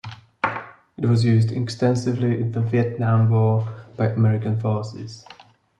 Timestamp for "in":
2.41-2.53